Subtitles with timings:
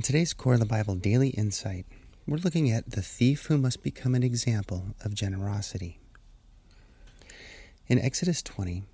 [0.00, 1.84] In today's Core of the Bible Daily Insight,
[2.26, 6.00] we're looking at the thief who must become an example of generosity.
[7.86, 8.84] In Exodus 20,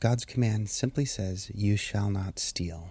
[0.00, 2.88] God's command simply says, You shall not steal.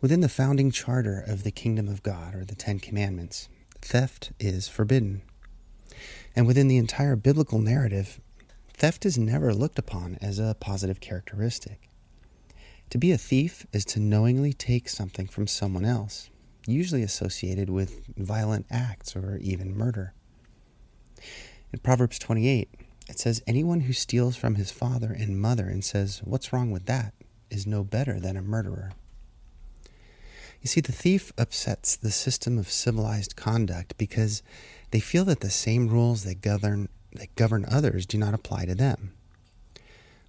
[0.00, 3.48] Within the founding charter of the kingdom of God, or the Ten Commandments,
[3.80, 5.22] theft is forbidden.
[6.36, 8.20] And within the entire biblical narrative,
[8.74, 11.88] theft is never looked upon as a positive characteristic.
[12.92, 16.28] To be a thief is to knowingly take something from someone else,
[16.66, 20.12] usually associated with violent acts or even murder.
[21.72, 22.68] In Proverbs 28,
[23.08, 26.84] it says, Anyone who steals from his father and mother and says, What's wrong with
[26.84, 27.14] that?
[27.48, 28.92] is no better than a murderer.
[30.60, 34.42] You see, the thief upsets the system of civilized conduct because
[34.90, 38.74] they feel that the same rules that govern, that govern others do not apply to
[38.74, 39.14] them.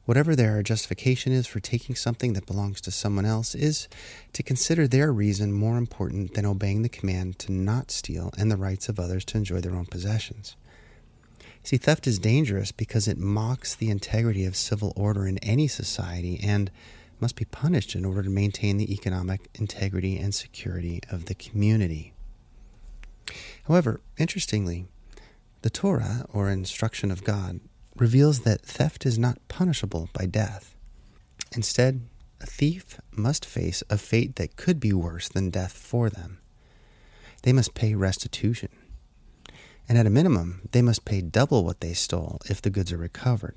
[0.06, 3.88] Whatever their justification is for taking something that belongs to someone else is
[4.34, 8.58] to consider their reason more important than obeying the command to not steal and the
[8.58, 10.58] rights of others to enjoy their own possessions.
[11.64, 16.38] See, theft is dangerous because it mocks the integrity of civil order in any society
[16.44, 16.70] and
[17.22, 22.14] must be punished in order to maintain the economic integrity and security of the community.
[23.70, 24.88] However, interestingly,
[25.62, 27.62] the Torah, or instruction of God,
[27.96, 30.76] reveals that theft is not punishable by death.
[31.56, 32.02] Instead,
[32.42, 36.40] a thief must face a fate that could be worse than death for them.
[37.44, 38.70] They must pay restitution.
[39.88, 42.98] And at a minimum, they must pay double what they stole if the goods are
[42.98, 43.56] recovered.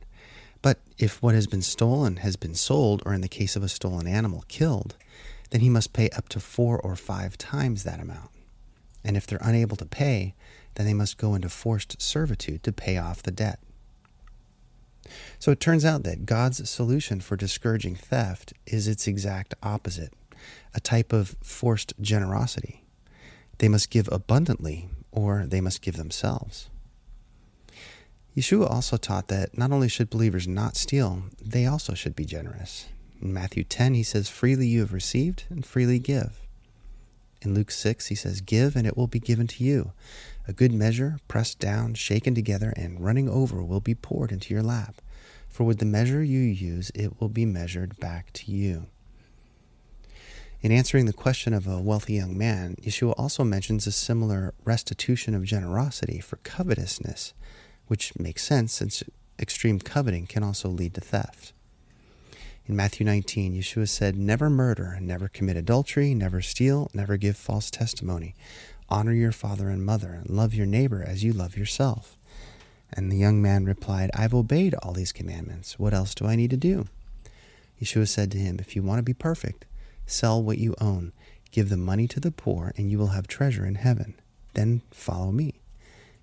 [0.60, 3.68] But if what has been stolen has been sold, or in the case of a
[3.68, 4.96] stolen animal, killed,
[5.50, 8.30] then he must pay up to four or five times that amount.
[9.04, 10.34] And if they're unable to pay,
[10.74, 13.60] then they must go into forced servitude to pay off the debt.
[15.38, 20.12] So it turns out that God's solution for discouraging theft is its exact opposite
[20.74, 22.84] a type of forced generosity.
[23.58, 26.68] They must give abundantly, or they must give themselves.
[28.36, 32.86] Yeshua also taught that not only should believers not steal, they also should be generous.
[33.22, 36.45] In Matthew 10, he says, Freely you have received, and freely give.
[37.42, 39.92] In Luke 6, he says, Give, and it will be given to you.
[40.48, 44.62] A good measure, pressed down, shaken together, and running over, will be poured into your
[44.62, 45.00] lap.
[45.48, 48.86] For with the measure you use, it will be measured back to you.
[50.62, 55.34] In answering the question of a wealthy young man, Yeshua also mentions a similar restitution
[55.34, 57.34] of generosity for covetousness,
[57.86, 59.02] which makes sense since
[59.38, 61.52] extreme coveting can also lead to theft.
[62.68, 67.70] In Matthew 19, Yeshua said, Never murder, never commit adultery, never steal, never give false
[67.70, 68.34] testimony.
[68.88, 72.16] Honor your father and mother, and love your neighbor as you love yourself.
[72.92, 75.78] And the young man replied, I've obeyed all these commandments.
[75.78, 76.88] What else do I need to do?
[77.80, 79.64] Yeshua said to him, If you want to be perfect,
[80.04, 81.12] sell what you own,
[81.52, 84.14] give the money to the poor, and you will have treasure in heaven.
[84.54, 85.60] Then follow me.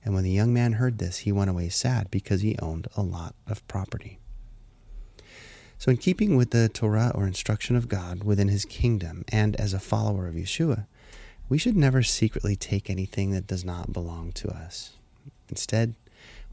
[0.03, 3.01] And when the young man heard this, he went away sad because he owned a
[3.01, 4.19] lot of property.
[5.83, 9.73] So, in keeping with the Torah or instruction of God within his kingdom and as
[9.73, 10.85] a follower of Yeshua,
[11.49, 14.91] we should never secretly take anything that does not belong to us.
[15.49, 15.95] Instead,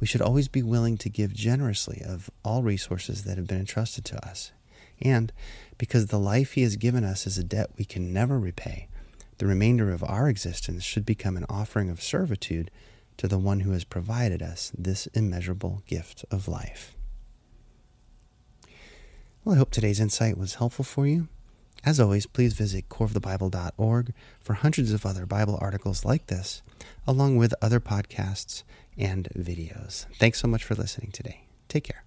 [0.00, 4.04] we should always be willing to give generously of all resources that have been entrusted
[4.06, 4.50] to us.
[5.00, 5.32] And
[5.78, 8.88] because the life He has given us is a debt we can never repay,
[9.38, 12.68] the remainder of our existence should become an offering of servitude
[13.18, 16.96] to the one who has provided us this immeasurable gift of life.
[19.44, 21.28] Well, I hope today's insight was helpful for you.
[21.82, 26.62] As always, please visit coreofthebible.org for hundreds of other Bible articles like this,
[27.06, 28.64] along with other podcasts
[28.98, 30.04] and videos.
[30.18, 31.44] Thanks so much for listening today.
[31.68, 32.04] Take care.